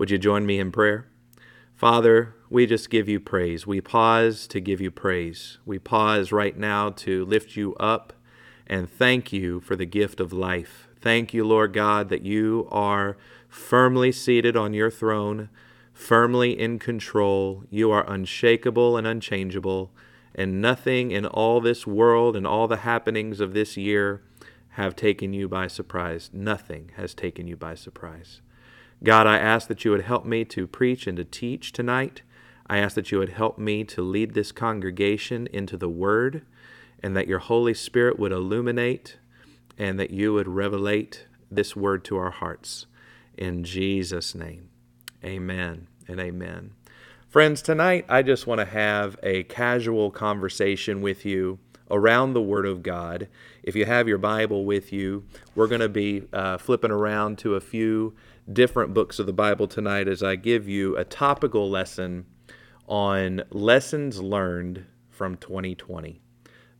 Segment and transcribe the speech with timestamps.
[0.00, 1.08] Would you join me in prayer?
[1.74, 3.66] Father, we just give you praise.
[3.66, 5.58] We pause to give you praise.
[5.66, 8.14] We pause right now to lift you up
[8.66, 10.88] and thank you for the gift of life.
[11.02, 15.50] Thank you, Lord God, that you are firmly seated on your throne,
[15.92, 17.64] firmly in control.
[17.68, 19.90] You are unshakable and unchangeable,
[20.34, 24.22] and nothing in all this world and all the happenings of this year
[24.70, 26.30] have taken you by surprise.
[26.32, 28.40] Nothing has taken you by surprise.
[29.02, 32.20] God, I ask that you would help me to preach and to teach tonight.
[32.66, 36.44] I ask that you would help me to lead this congregation into the Word,
[37.02, 39.16] and that your Holy Spirit would illuminate
[39.78, 42.84] and that you would revelate this Word to our hearts.
[43.38, 44.68] In Jesus' name,
[45.24, 46.72] amen and amen.
[47.26, 51.58] Friends, tonight I just want to have a casual conversation with you
[51.90, 53.28] around the Word of God.
[53.62, 55.24] If you have your Bible with you,
[55.54, 58.14] we're going to be uh, flipping around to a few
[58.52, 62.26] different books of the Bible tonight as I give you a topical lesson
[62.88, 66.20] on lessons learned from 2020.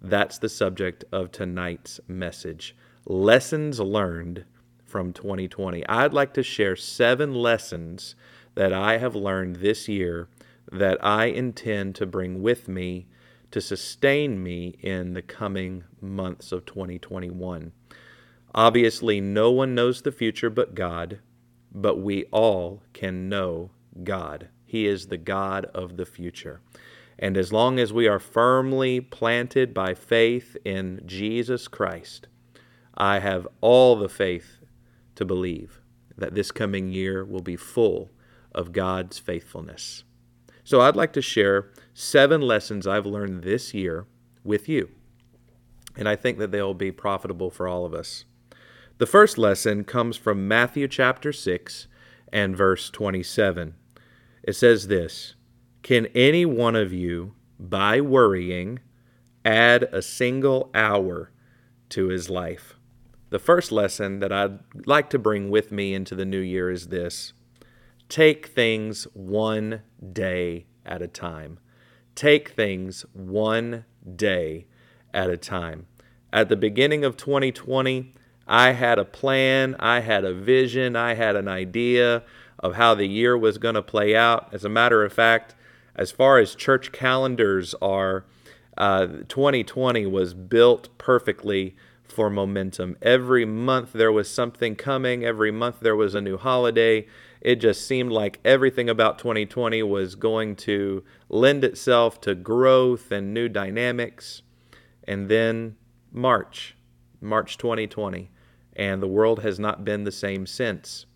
[0.01, 2.75] That's the subject of tonight's message.
[3.07, 4.45] Lessons learned
[4.85, 5.87] from 2020.
[5.87, 8.15] I'd like to share seven lessons
[8.55, 10.29] that I have learned this year
[10.73, 13.07] that I intend to bring with me
[13.51, 17.73] to sustain me in the coming months of 2021.
[18.55, 21.21] Obviously, no one knows the future but God,
[21.73, 23.71] but we all can know
[24.03, 24.49] God.
[24.65, 26.61] He is the God of the future.
[27.19, 32.29] And as long as we are firmly planted by faith in Jesus Christ,
[32.97, 34.59] I have all the faith
[35.17, 35.81] to believe
[36.17, 38.11] that this coming year will be full
[38.53, 40.05] of God's faithfulness.
[40.65, 44.07] So I'd like to share seven lessons I've learned this year
[44.45, 44.91] with you.
[45.97, 48.25] And I think that they'll be profitable for all of us.
[49.01, 51.87] The first lesson comes from Matthew chapter 6
[52.35, 53.75] and verse 27.
[54.43, 55.37] It says this
[55.83, 58.81] Can any one of you, by worrying,
[59.43, 61.31] add a single hour
[61.89, 62.75] to his life?
[63.31, 66.89] The first lesson that I'd like to bring with me into the new year is
[66.89, 67.33] this
[68.11, 69.81] take things one
[70.13, 71.59] day at a time.
[72.15, 74.67] Take things one day
[75.15, 75.87] at a time.
[76.35, 78.13] At the beginning of 2020,
[78.51, 82.25] I had a plan, I had a vision, I had an idea
[82.59, 84.49] of how the year was going to play out.
[84.53, 85.55] As a matter of fact,
[85.95, 88.25] as far as church calendars are,
[88.77, 92.97] uh, 2020 was built perfectly for momentum.
[93.01, 97.07] Every month there was something coming, every month there was a new holiday.
[97.41, 103.33] It just seemed like everything about 2020 was going to lend itself to growth and
[103.33, 104.43] new dynamics.
[105.05, 105.77] And then
[106.11, 106.75] March,
[107.21, 108.31] March 2020,
[108.75, 111.07] and the world has not been the same since.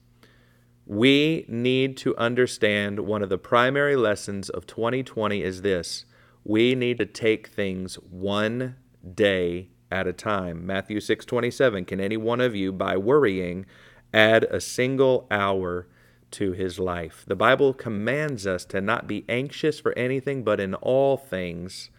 [0.86, 6.04] We need to understand one of the primary lessons of 2020 is this
[6.44, 8.76] we need to take things one
[9.14, 10.66] day at a time.
[10.66, 13.64] Matthew 6:27 Can any one of you by worrying
[14.12, 15.86] add a single hour
[16.32, 17.24] to his life?
[17.26, 21.90] The Bible commands us to not be anxious for anything but in all things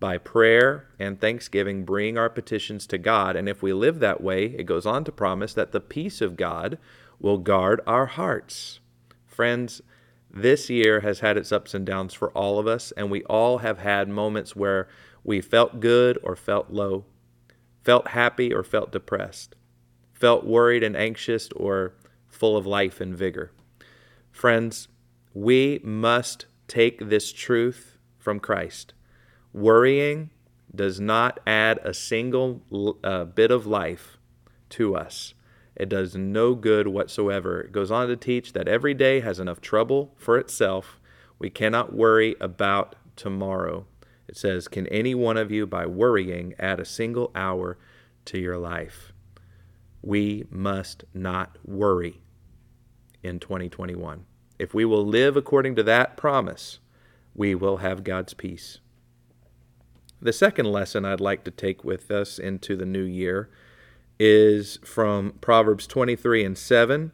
[0.00, 3.36] by prayer and thanksgiving bring our petitions to God.
[3.36, 6.36] And if we live that way, it goes on to promise that the peace of
[6.36, 6.78] God
[7.18, 8.80] will guard our hearts.
[9.26, 9.82] Friends,
[10.30, 13.58] this year has had its ups and downs for all of us, and we all
[13.58, 14.88] have had moments where
[15.24, 17.04] we felt good or felt low,
[17.82, 19.56] felt happy or felt depressed,
[20.12, 21.94] felt worried and anxious or
[22.28, 23.52] full of life and vigor.
[24.30, 24.88] Friends,
[25.34, 28.92] we must take this truth from Christ.
[29.52, 30.30] Worrying
[30.74, 32.62] does not add a single
[33.02, 34.18] uh, bit of life
[34.70, 35.34] to us.
[35.74, 37.60] It does no good whatsoever.
[37.60, 41.00] It goes on to teach that every day has enough trouble for itself.
[41.38, 43.86] We cannot worry about tomorrow.
[44.26, 47.78] It says, Can any one of you, by worrying, add a single hour
[48.26, 49.12] to your life?
[50.02, 52.20] We must not worry
[53.22, 54.26] in 2021.
[54.58, 56.80] If we will live according to that promise,
[57.34, 58.80] we will have God's peace.
[60.20, 63.48] The second lesson I'd like to take with us into the new year
[64.18, 67.12] is from Proverbs 23 and 7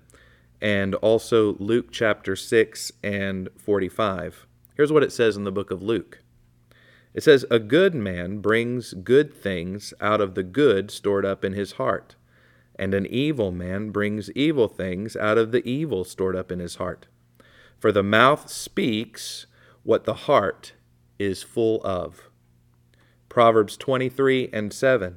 [0.62, 4.47] and also Luke chapter 6 and 45.
[4.75, 6.21] Here's what it says in the book of Luke
[7.12, 11.53] it says, A good man brings good things out of the good stored up in
[11.53, 12.17] his heart,
[12.77, 16.77] and an evil man brings evil things out of the evil stored up in his
[16.77, 17.06] heart.
[17.79, 19.47] For the mouth speaks
[19.83, 20.73] what the heart
[21.19, 22.31] is full of.
[23.35, 25.17] Proverbs 23 and 7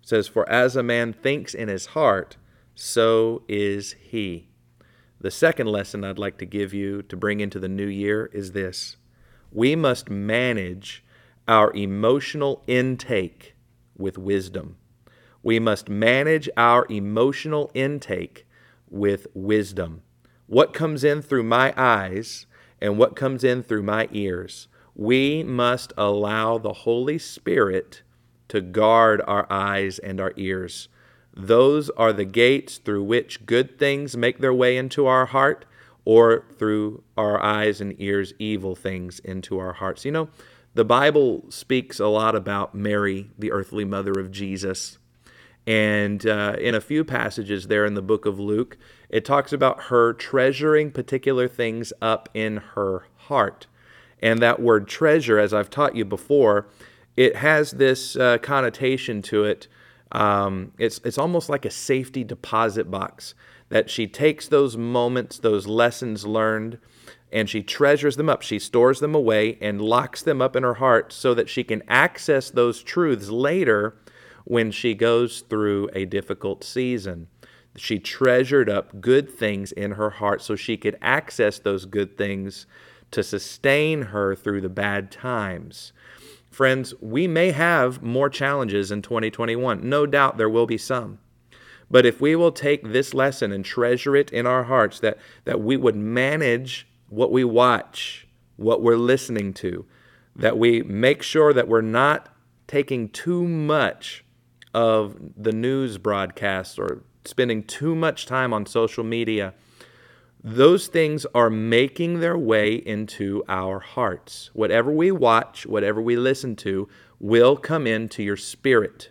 [0.00, 2.38] says, For as a man thinks in his heart,
[2.74, 4.48] so is he.
[5.20, 8.52] The second lesson I'd like to give you to bring into the new year is
[8.52, 8.96] this
[9.52, 11.04] we must manage
[11.46, 13.54] our emotional intake
[13.94, 14.78] with wisdom.
[15.42, 18.46] We must manage our emotional intake
[18.88, 20.00] with wisdom.
[20.46, 22.46] What comes in through my eyes
[22.80, 24.68] and what comes in through my ears,
[25.00, 28.02] we must allow the Holy Spirit
[28.48, 30.90] to guard our eyes and our ears.
[31.34, 35.64] Those are the gates through which good things make their way into our heart,
[36.04, 40.04] or through our eyes and ears, evil things into our hearts.
[40.04, 40.28] You know,
[40.74, 44.98] the Bible speaks a lot about Mary, the earthly mother of Jesus.
[45.66, 48.76] And uh, in a few passages there in the book of Luke,
[49.08, 53.66] it talks about her treasuring particular things up in her heart.
[54.22, 56.68] And that word treasure, as I've taught you before,
[57.16, 59.68] it has this uh, connotation to it.
[60.12, 63.34] Um, it's, it's almost like a safety deposit box
[63.68, 66.78] that she takes those moments, those lessons learned,
[67.32, 68.42] and she treasures them up.
[68.42, 71.82] She stores them away and locks them up in her heart so that she can
[71.88, 73.96] access those truths later
[74.44, 77.28] when she goes through a difficult season.
[77.76, 82.66] She treasured up good things in her heart so she could access those good things
[83.10, 85.92] to sustain her through the bad times.
[86.50, 89.88] Friends, we may have more challenges in 2021.
[89.88, 91.18] No doubt there will be some.
[91.90, 95.60] But if we will take this lesson and treasure it in our hearts, that, that
[95.60, 99.84] we would manage what we watch, what we're listening to,
[100.36, 102.28] that we make sure that we're not
[102.68, 104.24] taking too much
[104.72, 109.52] of the news broadcasts or spending too much time on social media,
[110.42, 114.50] those things are making their way into our hearts.
[114.54, 116.88] Whatever we watch, whatever we listen to,
[117.18, 119.10] will come into your spirit.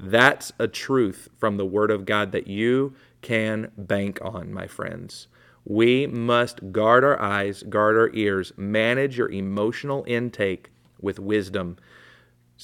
[0.00, 5.28] That's a truth from the Word of God that you can bank on, my friends.
[5.64, 10.70] We must guard our eyes, guard our ears, manage your emotional intake
[11.00, 11.76] with wisdom.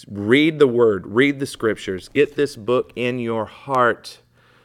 [0.09, 4.19] Read the Word, read the Scriptures, get this book in your heart,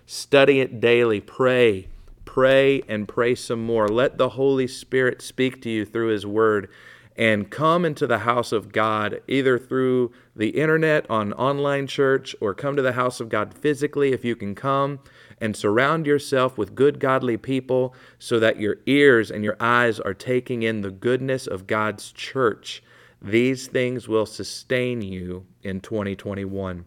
[0.05, 1.89] study it daily, pray,
[2.33, 3.87] pray, and pray some more.
[3.87, 6.69] Let the Holy Spirit speak to you through His Word
[7.15, 12.53] and come into the house of God either through the internet on online church or
[12.53, 14.99] come to the house of God physically if you can come
[15.41, 20.13] and surround yourself with good godly people so that your ears and your eyes are
[20.13, 22.83] taking in the goodness of God's church.
[23.19, 26.85] These things will sustain you in 2021.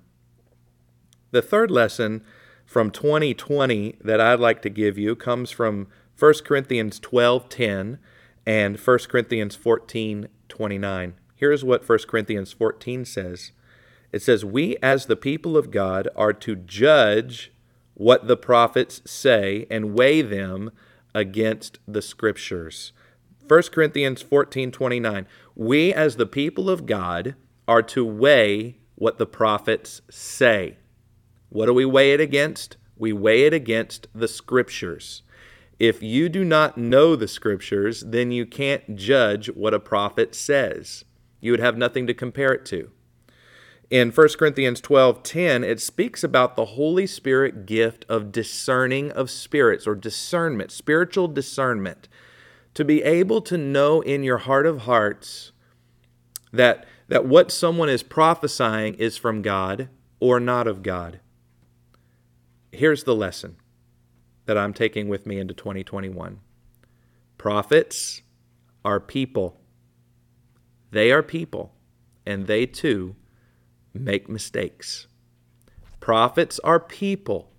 [1.32, 2.22] The third lesson
[2.72, 5.88] from 2020 that I'd like to give you comes from
[6.18, 7.98] 1 Corinthians 12:10
[8.46, 11.14] and 1 Corinthians 14 29.
[11.36, 13.52] Here's what 1 Corinthians 14 says
[14.10, 17.52] it says, We as the people of God are to judge
[17.92, 20.70] what the prophets say and weigh them
[21.14, 22.92] against the scriptures.
[23.46, 25.26] 1 Corinthians 14 29.
[25.54, 27.34] We as the people of God
[27.68, 30.78] are to weigh what the prophets say.
[31.52, 32.78] What do we weigh it against?
[32.96, 35.22] We weigh it against the scriptures.
[35.78, 41.04] If you do not know the scriptures, then you can't judge what a prophet says.
[41.40, 42.90] You would have nothing to compare it to.
[43.90, 49.86] In 1 Corinthians 12:10, it speaks about the Holy Spirit gift of discerning of spirits
[49.86, 52.08] or discernment, spiritual discernment.
[52.72, 55.52] To be able to know in your heart of hearts
[56.50, 61.20] that, that what someone is prophesying is from God or not of God.
[62.72, 63.56] Here's the lesson
[64.46, 66.40] that I'm taking with me into 2021.
[67.36, 68.22] Prophets
[68.82, 69.60] are people.
[70.90, 71.74] They are people,
[72.24, 73.14] and they too
[73.92, 75.06] make mistakes.
[76.00, 77.50] Prophets are people,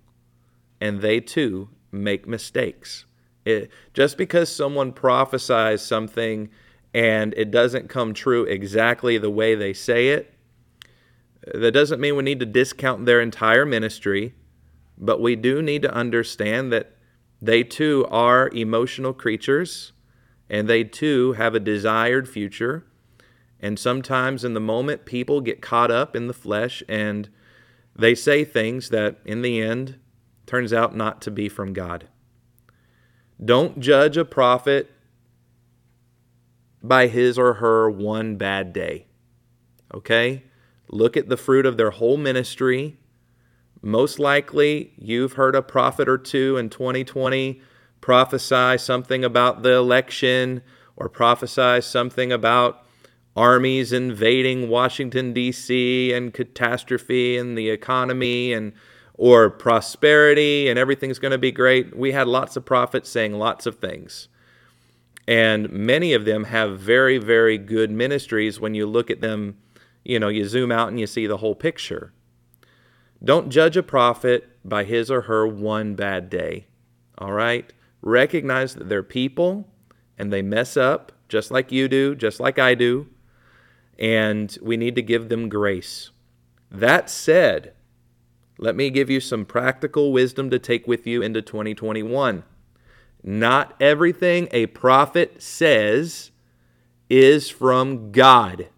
[0.80, 3.04] and they too make mistakes.
[3.44, 6.50] It, just because someone prophesies something
[6.92, 10.34] and it doesn't come true exactly the way they say it,
[11.52, 14.34] that doesn't mean we need to discount their entire ministry
[14.96, 16.96] but we do need to understand that
[17.40, 19.92] they too are emotional creatures
[20.48, 22.84] and they too have a desired future.
[23.60, 27.28] And sometimes in the moment, people get caught up in the flesh and
[27.96, 29.98] they say things that in the end
[30.46, 32.08] turns out not to be from God.
[33.42, 34.90] Don't judge a prophet
[36.82, 39.06] by his or her one bad day.
[39.92, 40.44] Okay?
[40.88, 42.98] Look at the fruit of their whole ministry
[43.84, 47.60] most likely, you've heard a prophet or two in 2020
[48.00, 50.62] prophesy something about the election
[50.96, 52.86] or prophesy something about
[53.36, 58.72] armies invading Washington, D.C., and catastrophe and the economy and
[59.14, 61.96] or prosperity and everything's going to be great.
[61.96, 64.28] We had lots of prophets saying lots of things.
[65.28, 69.58] And many of them have very, very good ministries when you look at them,
[70.04, 72.12] you know, you zoom out and you see the whole picture.
[73.24, 76.66] Don't judge a prophet by his or her one bad day.
[77.16, 77.72] All right?
[78.02, 79.66] Recognize that they're people
[80.18, 83.08] and they mess up just like you do, just like I do,
[83.98, 86.10] and we need to give them grace.
[86.70, 87.72] That said,
[88.58, 92.44] let me give you some practical wisdom to take with you into 2021.
[93.22, 96.30] Not everything a prophet says
[97.08, 98.68] is from God.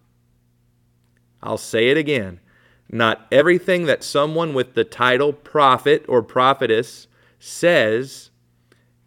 [1.43, 2.41] I'll say it again.
[2.90, 8.31] Not everything that someone with the title prophet or prophetess says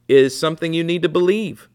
[0.07, 1.69] is something you need to believe.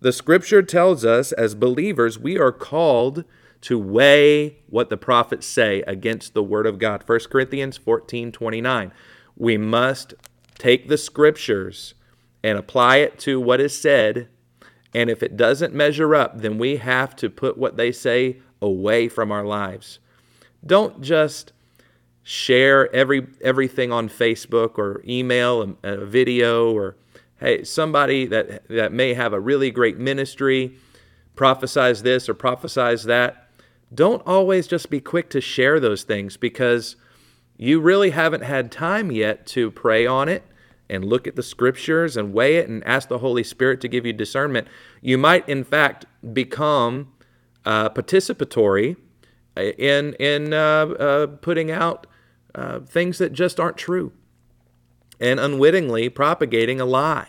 [0.00, 3.24] The scripture tells us as believers we are called
[3.62, 7.02] to weigh what the prophets say against the word of God.
[7.06, 8.92] 1 Corinthians 14 29.
[9.36, 10.14] We must
[10.58, 11.94] take the scriptures
[12.42, 14.28] and apply it to what is said.
[14.94, 19.08] And if it doesn't measure up, then we have to put what they say away
[19.08, 19.98] from our lives.
[20.64, 21.52] Don't just
[22.22, 26.96] share every everything on Facebook or email a, a video or
[27.38, 30.76] hey somebody that that may have a really great ministry
[31.36, 33.48] prophesies this or prophesies that.
[33.94, 36.96] Don't always just be quick to share those things because
[37.56, 40.42] you really haven't had time yet to pray on it
[40.88, 44.04] and look at the scriptures and weigh it and ask the Holy Spirit to give
[44.04, 44.66] you discernment,
[45.00, 47.12] you might in fact become
[47.64, 48.96] uh, participatory
[49.56, 52.06] in in uh, uh, putting out
[52.54, 54.12] uh, things that just aren't true
[55.20, 57.28] and unwittingly propagating a lie.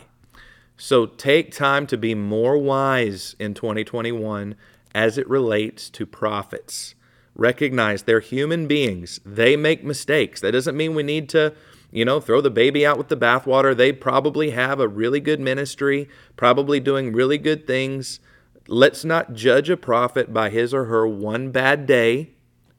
[0.76, 4.56] So take time to be more wise in 2021
[4.94, 6.94] as it relates to prophets.
[7.34, 9.20] Recognize they're human beings.
[9.26, 10.42] They make mistakes.
[10.42, 11.56] That doesn't mean we need to
[11.92, 13.76] you know, throw the baby out with the bathwater.
[13.76, 18.20] They probably have a really good ministry, probably doing really good things.
[18.70, 22.32] Let's not judge a prophet by his or her one bad day,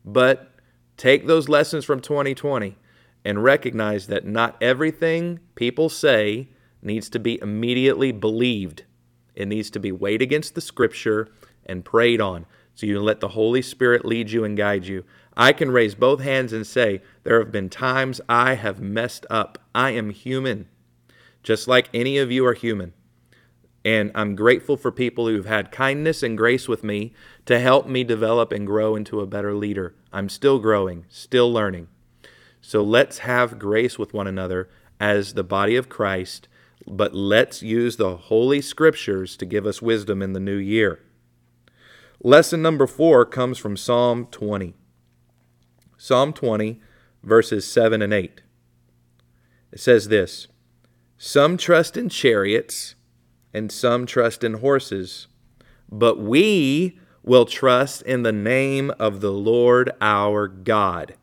[0.04, 0.50] but
[0.98, 2.76] take those lessons from 2020
[3.24, 6.48] and recognize that not everything people say
[6.82, 8.84] needs to be immediately believed.
[9.34, 11.28] It needs to be weighed against the scripture
[11.64, 12.44] and prayed on.
[12.74, 15.04] So you let the Holy Spirit lead you and guide you.
[15.36, 19.58] I can raise both hands and say, There have been times I have messed up.
[19.74, 20.68] I am human,
[21.42, 22.92] just like any of you are human.
[23.84, 27.12] And I'm grateful for people who've had kindness and grace with me
[27.46, 29.94] to help me develop and grow into a better leader.
[30.12, 31.88] I'm still growing, still learning.
[32.60, 34.68] So let's have grace with one another
[35.00, 36.48] as the body of Christ,
[36.86, 41.00] but let's use the Holy Scriptures to give us wisdom in the new year.
[42.22, 44.74] Lesson number four comes from Psalm 20.
[45.96, 46.80] Psalm 20,
[47.22, 48.42] verses 7 and 8.
[49.70, 50.48] It says this
[51.16, 52.96] Some trust in chariots,
[53.52, 55.26] and some trust in horses,
[55.90, 61.14] but we will trust in the name of the Lord our God.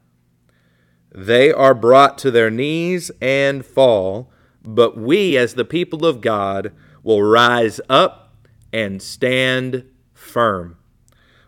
[1.13, 4.31] They are brought to their knees and fall,
[4.63, 8.35] but we, as the people of God, will rise up
[8.73, 10.77] and stand firm.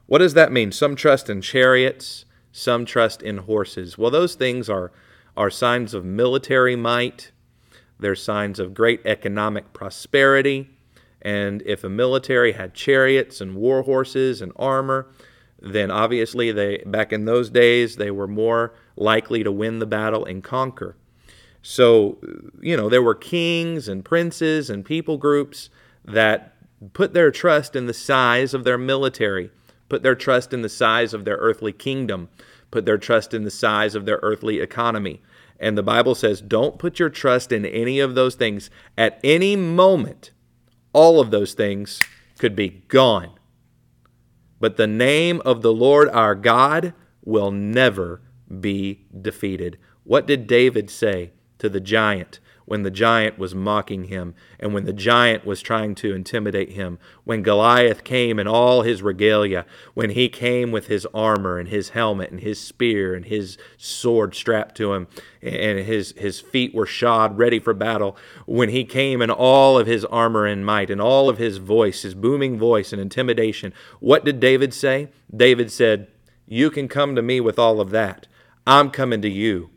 [0.06, 0.72] What does that mean?
[0.72, 3.98] Some trust in chariots, some trust in horses.
[3.98, 4.92] Well, those things are,
[5.36, 7.32] are signs of military might,
[8.00, 10.70] they're signs of great economic prosperity.
[11.22, 15.08] And if a military had chariots and war horses and armor,
[15.60, 20.26] then obviously they back in those days they were more likely to win the battle
[20.26, 20.96] and conquer.
[21.64, 22.18] So,
[22.62, 25.70] you know, there were kings and princes and people groups
[26.06, 26.56] that
[26.94, 29.50] put their trust in the size of their military
[29.90, 32.30] put their trust in the size of their earthly kingdom,
[32.72, 35.22] put their trust in the size of their earthly economy.
[35.60, 38.70] And the Bible says, don't put your trust in any of those things.
[38.98, 40.32] At any moment,
[40.94, 42.02] all of those things
[42.38, 43.32] could be gone.
[44.60, 48.22] But the name of the Lord our God will never
[48.60, 49.78] be defeated.
[50.04, 54.84] What did David say to the giant when the giant was mocking him and when
[54.84, 60.10] the giant was trying to intimidate him, when Goliath came in all his regalia, when
[60.10, 64.76] he came with his armor and his helmet and his spear and his sword strapped
[64.76, 65.08] to him
[65.42, 69.88] and his, his feet were shod ready for battle, when he came in all of
[69.88, 74.26] his armor and might and all of his voice, his booming voice and intimidation, what
[74.26, 75.08] did David say?
[75.34, 76.10] David said,
[76.46, 78.28] You can come to me with all of that.
[78.66, 79.70] I'm coming to you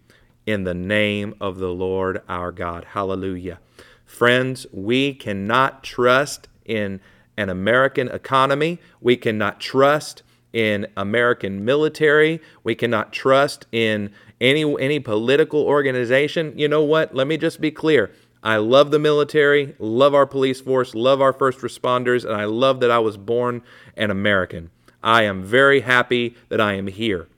[0.51, 2.85] in the name of the Lord our God.
[2.93, 3.61] Hallelujah.
[4.05, 7.01] Friends, we cannot trust in
[7.37, 8.81] an American economy.
[9.01, 12.41] We cannot trust in American military.
[12.65, 16.53] We cannot trust in any any political organization.
[16.59, 17.15] You know what?
[17.15, 18.11] Let me just be clear.
[18.43, 22.81] I love the military, love our police force, love our first responders, and I love
[22.81, 23.63] that I was born
[23.97, 24.71] an American.
[25.03, 27.29] I am very happy that I am here.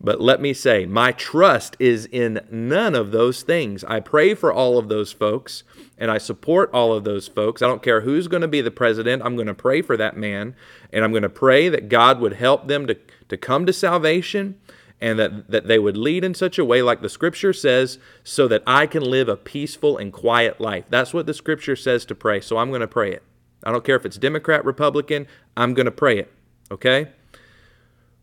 [0.00, 3.82] But let me say, my trust is in none of those things.
[3.82, 5.64] I pray for all of those folks
[5.96, 7.62] and I support all of those folks.
[7.62, 9.22] I don't care who's going to be the president.
[9.24, 10.54] I'm going to pray for that man
[10.92, 12.96] and I'm going to pray that God would help them to,
[13.28, 14.60] to come to salvation
[15.00, 18.46] and that, that they would lead in such a way, like the scripture says, so
[18.48, 20.84] that I can live a peaceful and quiet life.
[20.90, 22.40] That's what the scripture says to pray.
[22.40, 23.22] So I'm going to pray it.
[23.64, 25.26] I don't care if it's Democrat, Republican,
[25.56, 26.32] I'm going to pray it.
[26.70, 27.08] Okay?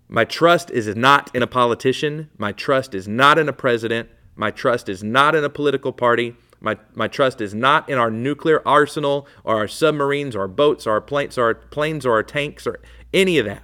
[0.08, 2.30] My trust is not in a politician.
[2.38, 4.10] My trust is not in a president.
[4.36, 6.36] My trust is not in a political party.
[6.62, 10.88] My, my trust is not in our nuclear arsenal or our submarines or our boats
[10.88, 12.80] or our planes or our planes or our tanks or
[13.14, 13.64] any of that.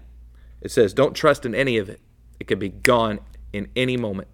[0.61, 1.99] It says, don't trust in any of it.
[2.39, 3.19] It could be gone
[3.53, 4.27] in any moment.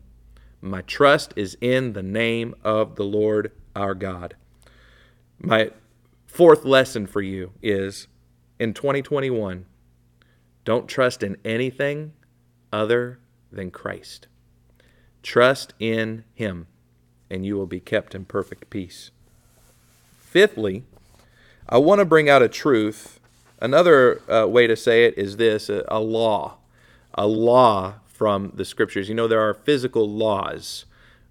[0.62, 4.36] My trust is in the name of the Lord our God.
[5.40, 5.72] My
[6.26, 8.08] fourth lesson for you is
[8.60, 9.66] in 2021
[10.68, 12.12] don't trust in anything
[12.74, 13.20] other
[13.54, 14.28] than Christ.
[15.24, 16.68] Trust in Him,
[17.30, 19.12] and you will be kept in perfect peace.
[20.20, 20.84] Fifthly,
[21.70, 23.22] I want to bring out a truth.
[23.62, 26.58] Another uh, way to say it is this a, a law.
[27.14, 29.08] A law from the scriptures.
[29.08, 30.84] You know, there are physical laws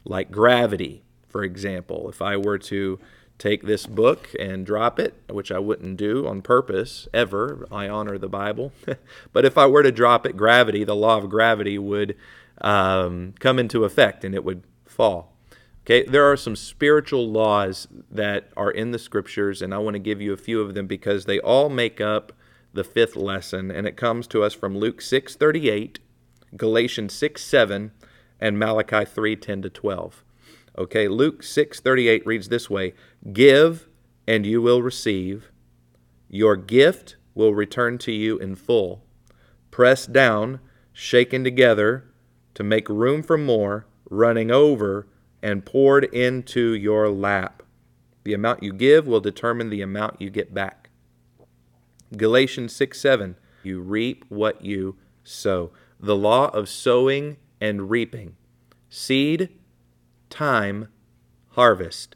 [0.07, 2.09] like gravity, for example.
[2.09, 2.99] If I were to
[3.38, 7.66] take this book and drop it, which I wouldn't do on purpose ever.
[7.71, 8.73] I honor the Bible.
[9.33, 12.16] but if I were to drop it, gravity, the law of gravity would
[12.61, 15.37] um, come into effect and it would fall.
[15.85, 20.00] Okay, there are some spiritual laws that are in the scriptures, and I want to
[20.00, 22.33] give you a few of them because they all make up
[22.73, 26.00] the fifth lesson, and it comes to us from Luke 6 38,
[26.57, 27.93] Galatians 6 7,
[28.40, 30.25] and Malachi 3 10 to 12.
[30.78, 32.92] Okay, Luke 6:38 reads this way,
[33.33, 33.88] "Give
[34.26, 35.50] and you will receive;
[36.28, 39.04] your gift will return to you in full,
[39.71, 40.61] pressed down,
[40.92, 42.05] shaken together
[42.55, 45.07] to make room for more, running over
[45.42, 47.62] and poured into your lap.
[48.24, 50.90] The amount you give will determine the amount you get back."
[52.16, 58.37] Galatians 6:7, "You reap what you sow." The law of sowing and reaping.
[58.90, 59.50] Seed
[60.37, 60.88] time,
[61.53, 62.14] harvest.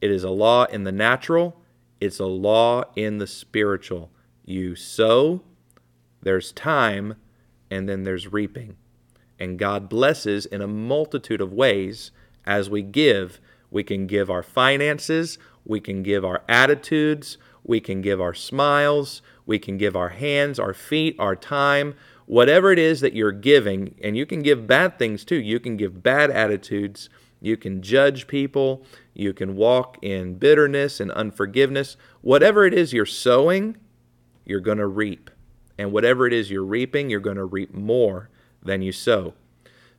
[0.00, 1.60] It is a law in the natural,
[2.00, 4.10] it's a law in the spiritual.
[4.42, 5.42] You sow,
[6.22, 7.16] there's time,
[7.70, 8.78] and then there's reaping.
[9.38, 12.10] And God blesses in a multitude of ways
[12.46, 13.38] as we give.
[13.70, 19.20] We can give our finances, we can give our attitudes, we can give our smiles,
[19.44, 23.94] we can give our hands, our feet, our time, whatever it is that you're giving.
[24.02, 25.36] And you can give bad things too.
[25.36, 28.84] You can give bad attitudes you can judge people.
[29.14, 31.96] You can walk in bitterness and unforgiveness.
[32.20, 33.76] Whatever it is you're sowing,
[34.44, 35.30] you're going to reap.
[35.78, 38.30] And whatever it is you're reaping, you're going to reap more
[38.62, 39.34] than you sow.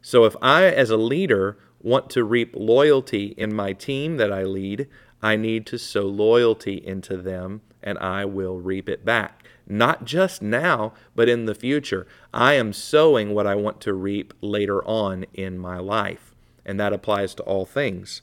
[0.02, 4.43] So if I, as a leader, want to reap loyalty in my team that I
[4.43, 4.88] lead,
[5.21, 9.45] I need to sow loyalty into them and I will reap it back.
[9.65, 12.08] Not just now, but in the future.
[12.34, 16.28] I am sowing what I want to reap later on in my life
[16.69, 18.21] and that applies to all things.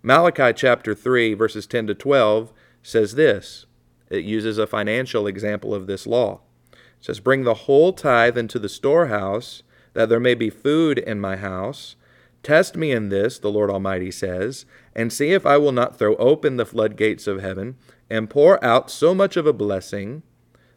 [0.00, 3.66] Malachi chapter 3, verses 10 to 12 says this.
[4.08, 6.42] It uses a financial example of this law.
[6.72, 11.20] It says, Bring the whole tithe into the storehouse, that there may be food in
[11.20, 11.96] my house.
[12.44, 16.14] Test me in this, the Lord Almighty says, and see if I will not throw
[16.16, 17.74] open the floodgates of heaven
[18.08, 20.22] and pour out so much of a blessing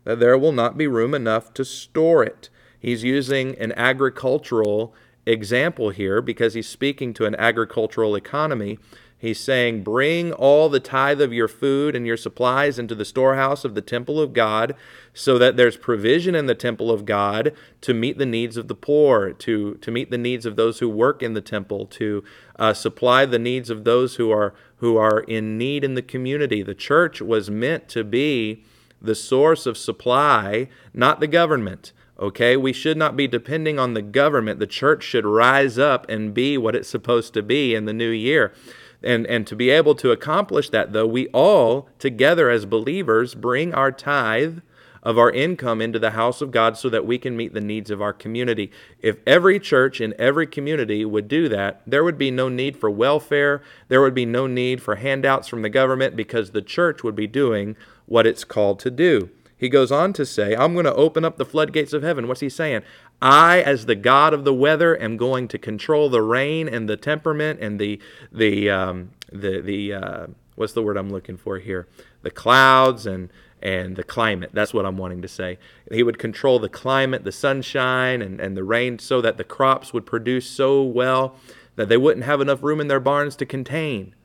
[0.06, 2.50] that there will not be room enough to store it.
[2.80, 4.96] He's using an agricultural
[5.30, 8.80] example here because he's speaking to an agricultural economy.
[9.18, 13.66] He's saying, Bring all the tithe of your food and your supplies into the storehouse
[13.66, 14.76] of the temple of God
[15.14, 18.76] so that there's provision in the temple of God to meet the needs of the
[18.76, 22.24] poor, to, to meet the needs of those who work in the temple, to
[22.58, 26.64] uh, supply the needs of those who are, who are in need in the community.
[26.64, 28.64] The church was meant to be
[29.02, 31.92] the source of supply, not the government.
[32.20, 34.60] Okay, we should not be depending on the government.
[34.60, 38.10] The church should rise up and be what it's supposed to be in the new
[38.10, 38.54] year.
[39.02, 43.74] And, and to be able to accomplish that, though, we all together as believers bring
[43.74, 44.60] our tithe
[45.02, 47.90] of our income into the house of God so that we can meet the needs
[47.90, 48.70] of our community.
[49.02, 52.90] If every church in every community would do that, there would be no need for
[52.90, 57.16] welfare, there would be no need for handouts from the government because the church would
[57.16, 57.78] be doing
[58.08, 59.30] what it's called to do.
[59.60, 62.30] He goes on to say, I'm going to open up the floodgates of heaven.
[62.30, 62.82] What's he saying?
[63.22, 66.96] I, as the God of the weather, am going to control the rain and the
[66.96, 68.00] temperament and the
[68.32, 71.90] the um, the the uh, what's the word I'm looking for here?
[72.22, 73.30] The clouds and
[73.62, 74.52] and the climate.
[74.54, 75.60] That's what I'm wanting to say.
[75.92, 79.92] He would control the climate, the sunshine, and, and the rain so that the crops
[79.92, 81.36] would produce so well
[81.76, 84.16] that they wouldn't have enough room in their barns to contain.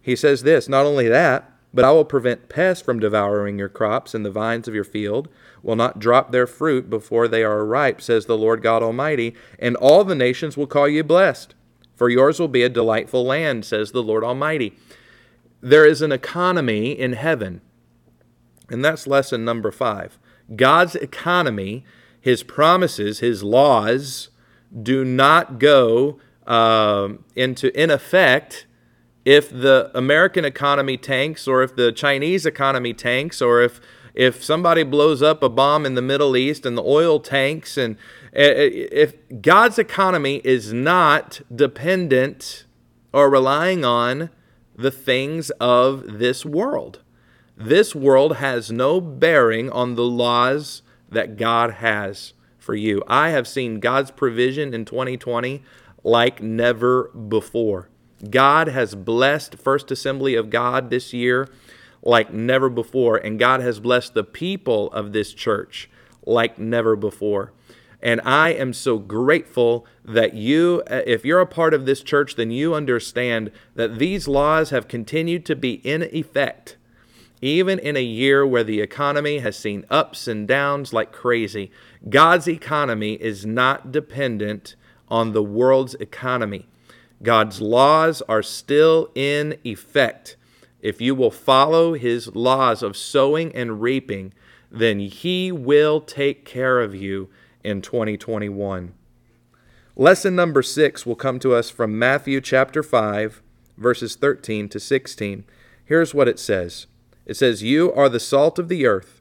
[0.00, 4.14] He says this not only that, but I will prevent pests from devouring your crops,
[4.14, 5.28] and the vines of your field
[5.62, 9.76] will not drop their fruit before they are ripe, says the Lord God Almighty, and
[9.76, 11.54] all the nations will call you blessed.
[11.94, 14.74] For yours will be a delightful land, says the Lord Almighty.
[15.60, 17.60] There is an economy in heaven,
[18.68, 20.18] and that's lesson number five.
[20.56, 21.84] God's economy,
[22.20, 24.30] His promises, His laws,
[24.82, 28.66] do not go uh, into in effect
[29.24, 33.80] if the American economy tanks or if the Chinese economy tanks or if
[34.12, 37.96] if somebody blows up a bomb in the Middle East and the oil tanks and
[38.32, 42.64] eh, eh, if God's economy is not dependent
[43.12, 44.30] or relying on
[44.74, 47.00] the things of this world.
[47.56, 53.02] This world has no bearing on the laws that God has for you.
[53.06, 55.62] I have seen God's provision in 2020
[56.02, 57.89] like never before.
[58.28, 61.48] God has blessed First Assembly of God this year
[62.02, 65.88] like never before, and God has blessed the people of this church
[66.24, 67.52] like never before.
[68.02, 72.36] And I am so grateful that you, uh, if you're a part of this church,
[72.36, 76.76] then you understand that these laws have continued to be in effect,
[77.42, 81.70] even in a year where the economy has seen ups and downs like crazy.
[82.08, 84.76] God's economy is not dependent
[85.08, 86.66] on the world's economy.
[87.22, 90.36] God's laws are still in effect.
[90.80, 94.32] If you will follow his laws of sowing and reaping,
[94.70, 97.28] then he will take care of you
[97.62, 98.94] in 2021.
[99.96, 103.42] Lesson number six will come to us from Matthew chapter 5,
[103.76, 105.44] verses 13 to 16.
[105.84, 106.86] Here's what it says
[107.26, 109.20] It says, You are the salt of the earth.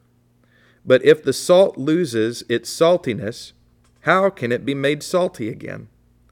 [0.85, 3.51] But if the salt loses its saltiness,
[4.01, 5.89] how can it be made salty again?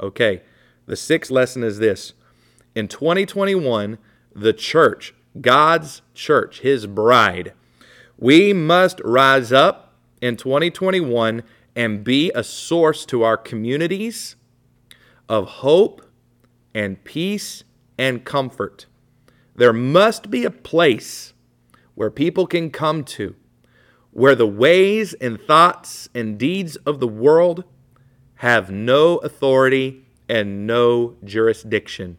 [0.00, 0.42] Okay,
[0.86, 2.14] the sixth lesson is this.
[2.74, 3.98] In 2021,
[4.34, 7.52] the church, God's church, his bride,
[8.18, 11.42] we must rise up in 2021
[11.76, 14.36] and be a source to our communities
[15.28, 16.02] of hope
[16.74, 17.64] and peace
[17.98, 18.86] and comfort.
[19.54, 21.32] There must be a place
[21.94, 23.36] where people can come to
[24.14, 27.64] where the ways and thoughts and deeds of the world
[28.36, 32.16] have no authority and no jurisdiction.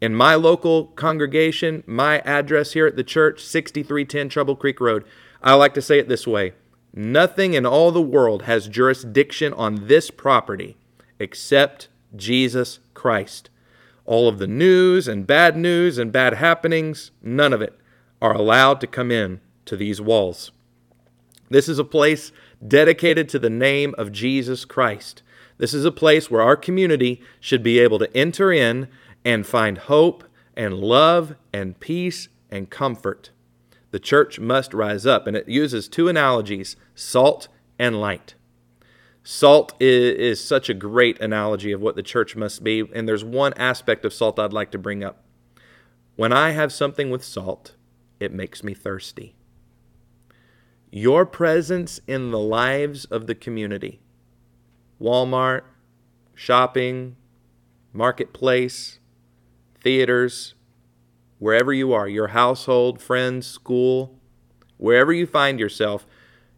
[0.00, 5.04] In my local congregation, my address here at the church, 6310 Trouble Creek Road,
[5.42, 6.52] I like to say it this way
[6.94, 10.76] Nothing in all the world has jurisdiction on this property
[11.18, 13.50] except Jesus Christ.
[14.04, 17.78] All of the news and bad news and bad happenings, none of it
[18.22, 20.50] are allowed to come in to these walls.
[21.50, 22.32] This is a place
[22.66, 25.22] dedicated to the name of Jesus Christ.
[25.58, 28.88] This is a place where our community should be able to enter in
[29.24, 30.24] and find hope
[30.56, 33.30] and love and peace and comfort.
[33.90, 38.34] The church must rise up, and it uses two analogies salt and light.
[39.22, 43.24] Salt is, is, such a great analogy of what the church must be, and there's
[43.24, 45.24] one aspect of salt I'd like to bring up.
[46.16, 47.74] When I have something with salt,
[48.18, 49.34] it makes me thirsty.
[50.90, 54.00] Your presence in the lives of the community,
[54.98, 55.64] Walmart,
[56.34, 57.16] shopping,
[57.92, 58.98] marketplace,
[59.78, 60.54] theaters,
[61.38, 64.18] wherever you are, your household, friends, school,
[64.78, 66.06] wherever you find yourself,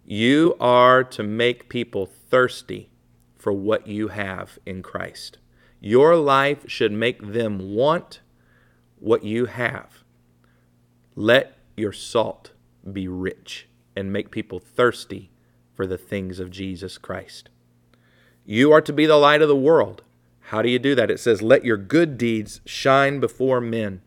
[0.04, 2.88] you are to make people thirsty
[3.36, 5.38] for what you have in Christ.
[5.80, 8.20] Your life should make them want
[9.00, 10.04] what you have.
[11.16, 12.52] Let your salt
[12.92, 13.66] be rich
[14.00, 15.30] and make people thirsty
[15.74, 17.48] for the things of Jesus Christ.
[18.44, 20.02] You are to be the light of the world.
[20.40, 21.10] How do you do that?
[21.10, 24.02] It says, Let your good deeds shine before men.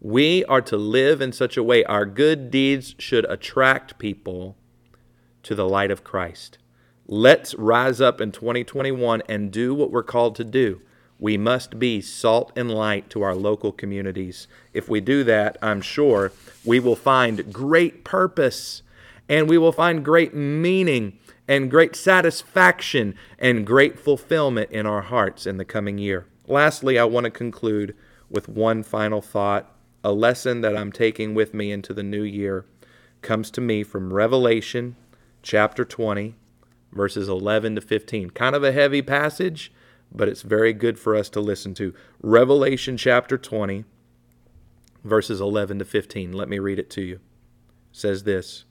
[0.00, 4.56] We are to live in such a way, our good deeds should attract people
[5.44, 6.58] to the light of Christ.
[7.06, 10.80] Let's rise up in 2021 and do what we're called to do.
[11.18, 14.48] We must be salt and light to our local communities.
[14.72, 16.32] If we do that, I'm sure
[16.64, 18.82] we will find great purpose
[19.28, 25.46] and we will find great meaning and great satisfaction and great fulfillment in our hearts
[25.46, 26.26] in the coming year.
[26.46, 27.96] Lastly, I want to conclude
[28.30, 29.72] with one final thought.
[30.04, 32.64] A lesson that I'm taking with me into the new year
[33.22, 34.96] comes to me from Revelation
[35.42, 36.36] chapter 20
[36.96, 38.30] verses 11 to 15.
[38.30, 39.72] Kind of a heavy passage,
[40.12, 41.94] but it's very good for us to listen to.
[42.20, 43.84] Revelation chapter 20,
[45.04, 46.32] verses 11 to 15.
[46.32, 47.14] Let me read it to you.
[47.16, 47.20] It
[47.92, 48.64] says this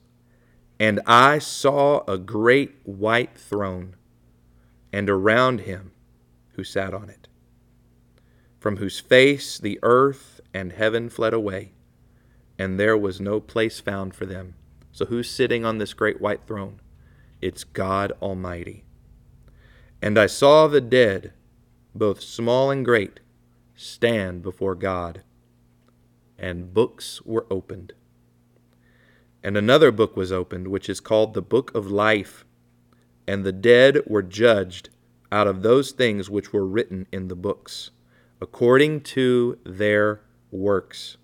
[0.78, 3.96] And I saw a great white throne,
[4.92, 5.92] and around him
[6.54, 7.28] who sat on it,
[8.58, 11.72] from whose face the earth and heaven fled away,
[12.58, 14.54] and there was no place found for them.
[14.92, 16.80] So, who's sitting on this great white throne?
[17.40, 18.84] It's God Almighty.
[20.00, 21.32] And I saw the dead,
[21.94, 23.20] both small and great,
[23.74, 25.22] stand before God,
[26.38, 27.92] and books were opened.
[29.46, 32.44] And another book was opened, which is called the Book of Life.
[33.26, 34.90] And the dead were judged
[35.30, 37.90] out of those things which were written in the books,
[38.40, 41.16] according to their works.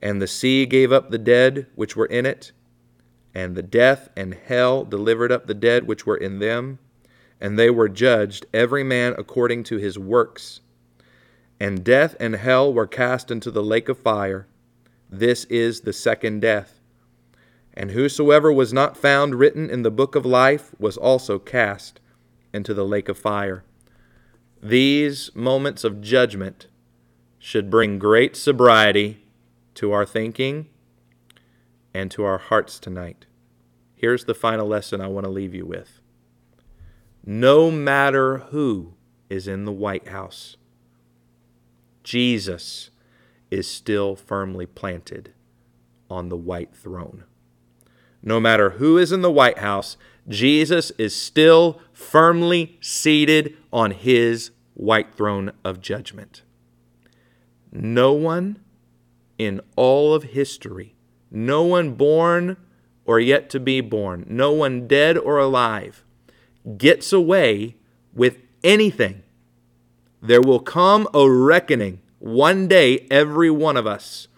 [0.00, 2.52] And the sea gave up the dead which were in it
[3.34, 6.78] and the death and hell delivered up the dead which were in them,
[7.40, 10.60] and they were judged, every man according to his works.
[11.58, 14.46] And death and hell were cast into the lake of fire.
[15.10, 16.73] This is the second death.
[17.74, 22.00] And whosoever was not found written in the book of life was also cast
[22.52, 23.64] into the lake of fire.
[24.62, 26.68] These moments of judgment
[27.38, 29.24] should bring great sobriety
[29.74, 30.68] to our thinking
[31.92, 33.26] and to our hearts tonight.
[33.94, 36.00] Here's the final lesson I want to leave you with.
[37.26, 38.94] No matter who
[39.28, 40.56] is in the White House,
[42.02, 42.90] Jesus
[43.50, 45.32] is still firmly planted
[46.08, 47.24] on the white throne.
[48.24, 54.50] No matter who is in the White House, Jesus is still firmly seated on his
[54.72, 56.42] white throne of judgment.
[57.70, 58.58] No one
[59.38, 60.94] in all of history
[61.34, 62.56] no one born
[63.04, 66.04] or yet to be born, no one dead or alive,
[66.78, 67.76] gets away
[68.14, 69.22] with anything.
[70.22, 74.28] There will come a reckoning one day, every one of us,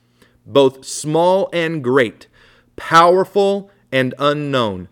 [0.44, 2.26] both small and great,
[2.74, 4.88] powerful and unknown,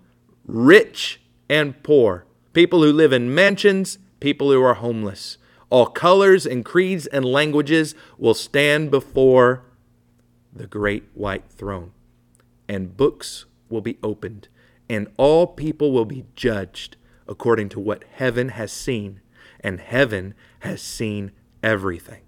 [0.46, 5.36] rich and poor, people who live in mansions, people who are homeless.
[5.68, 9.62] All colors and creeds and languages will stand before
[10.54, 11.92] the great white throne,
[12.66, 14.48] and books will be opened,
[14.88, 16.96] and all people will be judged
[17.28, 19.20] according to what heaven has seen,
[19.60, 21.30] and heaven has seen
[21.62, 22.22] everything.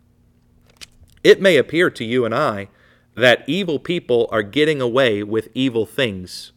[1.24, 2.68] It may appear to you and I
[3.14, 6.52] that evil people are getting away with evil things.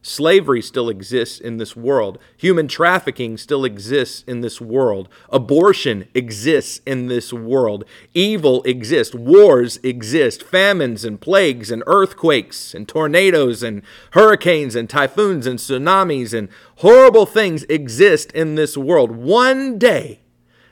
[0.00, 2.18] Slavery still exists in this world.
[2.36, 5.08] Human trafficking still exists in this world.
[5.28, 7.84] Abortion exists in this world.
[8.14, 9.14] Evil exists.
[9.14, 10.42] Wars exist.
[10.44, 13.82] Famines and plagues and earthquakes and tornadoes and
[14.12, 19.10] hurricanes and typhoons and tsunamis and horrible things exist in this world.
[19.10, 20.20] One day,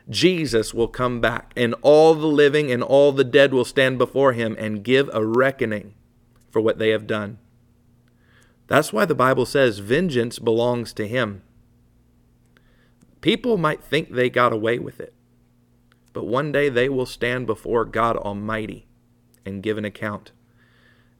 [0.09, 4.35] Jesus will come back and all the living and all the dead will stand before
[4.35, 5.95] him and give a reckoning
[6.49, 7.39] for what they have done.
[8.67, 11.43] That's why the Bible says vengeance belongs to him.
[13.21, 15.15] People might think they got away with it,
[16.13, 18.87] but one day they will stand before God Almighty
[19.45, 20.33] and give an account.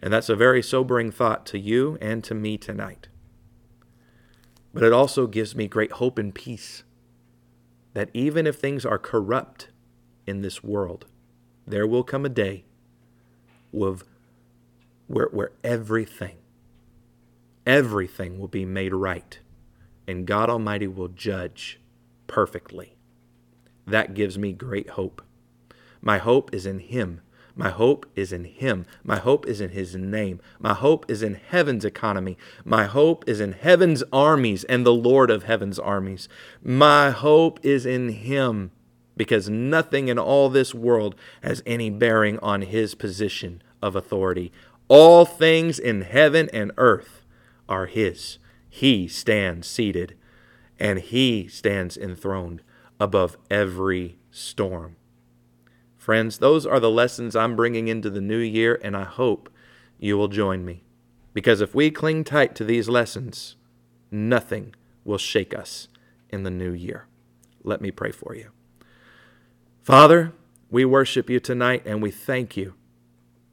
[0.01, 3.09] And that's a very sobering thought to you and to me tonight.
[4.75, 6.83] But it also gives me great hope and peace
[7.95, 9.69] that even if things are corrupt
[10.27, 11.07] in this world,
[11.67, 12.65] there will come a day
[13.73, 14.05] of
[15.07, 16.37] where, where everything
[17.67, 19.39] everything will be made right,
[20.07, 21.81] and God Almighty will judge
[22.27, 22.97] perfectly.
[23.87, 25.23] That gives me great hope.
[26.01, 27.21] My hope is in Him.
[27.55, 28.85] My hope is in Him.
[29.03, 30.41] My hope is in His name.
[30.59, 32.37] My hope is in heaven's economy.
[32.65, 36.29] My hope is in heaven's armies and the Lord of heaven's armies.
[36.63, 38.73] My hope is in Him
[39.17, 44.53] because nothing in all this world has any bearing on His position of authority.
[44.89, 47.23] All things in heaven and earth
[47.69, 48.39] are His.
[48.69, 50.17] He stands seated,
[50.79, 52.63] and He stands enthroned
[53.01, 54.97] above every storm.
[55.97, 59.51] Friends, those are the lessons I'm bringing into the new year, and I hope
[59.99, 60.85] you will join me.
[61.35, 63.57] Because if we cling tight to these lessons,
[64.11, 64.75] nothing
[65.05, 65.89] will shake us
[66.31, 67.07] in the new year.
[67.63, 68.51] Let me pray for you.
[69.83, 70.33] Father,
[70.71, 72.75] we worship you tonight and we thank you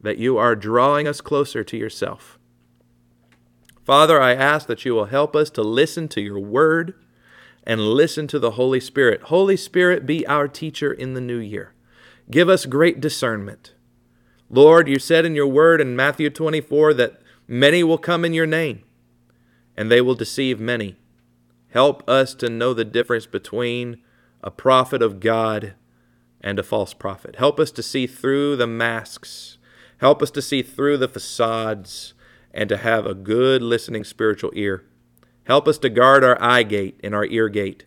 [0.01, 2.37] that you are drawing us closer to yourself.
[3.83, 6.93] Father, I ask that you will help us to listen to your word
[7.65, 9.23] and listen to the Holy Spirit.
[9.23, 11.73] Holy Spirit, be our teacher in the new year.
[12.31, 13.73] Give us great discernment.
[14.49, 18.45] Lord, you said in your word in Matthew 24 that many will come in your
[18.45, 18.83] name
[19.75, 20.95] and they will deceive many.
[21.69, 23.97] Help us to know the difference between
[24.41, 25.73] a prophet of God
[26.39, 27.37] and a false prophet.
[27.37, 29.57] Help us to see through the masks.
[29.97, 32.13] Help us to see through the facades
[32.53, 34.83] and to have a good listening spiritual ear.
[35.45, 37.85] Help us to guard our eye gate and our ear gate.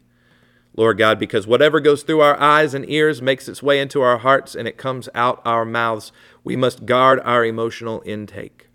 [0.76, 4.18] Lord God, because whatever goes through our eyes and ears makes its way into our
[4.18, 6.12] hearts and it comes out our mouths.
[6.44, 8.68] We must guard our emotional intake.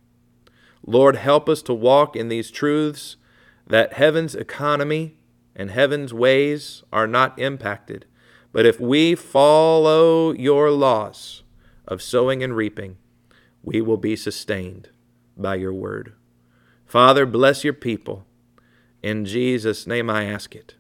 [0.83, 3.17] Lord, help us to walk in these truths
[3.67, 5.15] that heaven's economy
[5.55, 8.05] and heaven's ways are not impacted
[8.51, 11.43] but if we follow your laws
[11.87, 12.97] of sowing and reaping,
[13.63, 14.89] we will be sustained
[15.37, 16.13] by your word.
[16.85, 18.25] Father, bless your people.
[19.01, 20.75] In Jesus' name I ask it.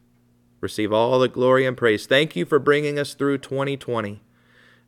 [0.59, 2.05] Receive all the glory and praise.
[2.05, 4.21] Thank you for bringing us through 2020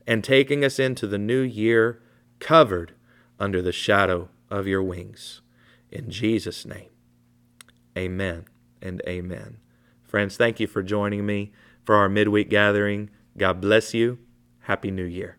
[0.05, 2.01] and taking us into the new year
[2.39, 2.93] covered
[3.39, 5.41] under the shadow of your wings.
[5.91, 6.89] In Jesus' name,
[7.97, 8.45] amen
[8.81, 9.57] and amen.
[10.03, 11.51] Friends, thank you for joining me
[11.83, 13.09] for our midweek gathering.
[13.37, 14.19] God bless you.
[14.61, 15.37] Happy New Year.